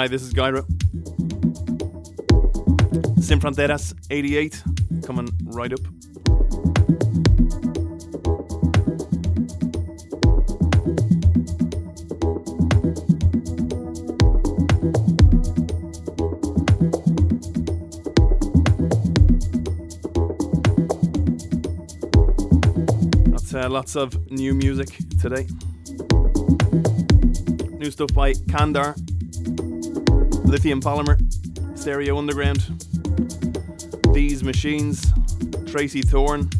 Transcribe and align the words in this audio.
Hi, 0.00 0.08
this 0.08 0.22
is 0.22 0.32
Guy 0.32 0.48
Ro. 0.48 0.62
Sin 3.20 3.38
Fronteras 3.38 3.92
88 4.10 4.62
coming 5.04 5.28
right 5.44 5.70
up. 5.74 5.80
Uh, 23.52 23.68
lots 23.68 23.96
of 23.96 24.30
new 24.30 24.54
music 24.54 24.96
today. 25.20 25.46
New 27.78 27.90
stuff 27.90 28.14
by 28.14 28.32
Kandar, 28.48 28.94
Lithium 30.50 30.80
Polymer, 30.80 31.16
Stereo 31.78 32.18
Underground, 32.18 32.58
These 34.12 34.42
Machines, 34.42 35.06
Tracey 35.64 36.02
Thorn. 36.02 36.50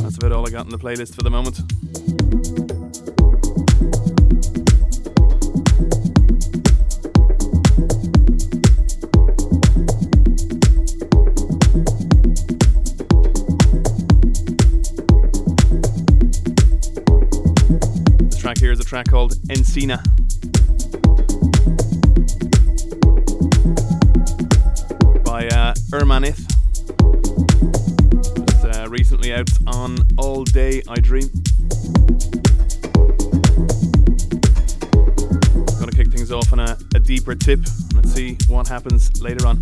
That's 0.00 0.16
about 0.18 0.30
all 0.30 0.46
I 0.46 0.50
got 0.50 0.66
in 0.66 0.70
the 0.70 0.78
playlist 0.78 1.16
for 1.16 1.22
the 1.22 1.30
moment. 1.30 1.58
Track 18.94 19.10
called 19.10 19.32
Ensina. 19.48 19.98
By 25.24 25.48
uh, 25.48 25.74
Hermanez. 25.90 26.38
It's 28.38 28.64
uh, 28.64 28.86
recently 28.88 29.34
out 29.34 29.50
on 29.66 29.98
All 30.16 30.44
Day 30.44 30.80
I 30.88 31.00
Dream. 31.00 31.28
Gonna 35.80 35.90
kick 35.90 36.12
things 36.12 36.30
off 36.30 36.52
on 36.52 36.60
a, 36.60 36.78
a 36.94 37.00
deeper 37.00 37.34
tip. 37.34 37.64
Let's 37.96 38.12
see 38.12 38.38
what 38.46 38.68
happens 38.68 39.20
later 39.20 39.44
on. 39.48 39.60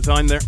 Time 0.00 0.26
there. 0.26 0.40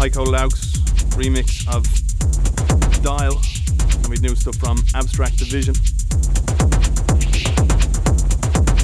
Heiko 0.00 0.24
Laux 0.26 0.48
remix 1.10 1.68
of 1.68 1.84
Dial. 3.02 3.38
And 3.98 4.08
we 4.08 4.16
new 4.16 4.34
stuff 4.34 4.56
from 4.56 4.78
Abstract 4.94 5.36
Division. 5.36 5.74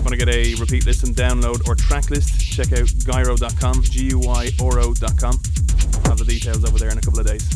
Want 0.04 0.10
to 0.10 0.16
get 0.18 0.28
a 0.28 0.54
repeat 0.56 0.84
listen, 0.84 1.08
and 1.08 1.16
download, 1.16 1.66
or 1.66 1.74
track 1.74 2.10
list? 2.10 2.38
Check 2.52 2.72
out 2.72 2.88
guyro.com, 3.08 3.82
G 3.84 4.10
U 4.10 4.18
Y 4.18 4.50
O 4.60 4.66
R-O.com. 4.66 5.40
I'll 6.04 6.10
have 6.10 6.18
the 6.18 6.26
details 6.28 6.66
over 6.66 6.78
there 6.78 6.90
in 6.90 6.98
a 6.98 7.00
couple 7.00 7.20
of 7.20 7.26
days. 7.26 7.55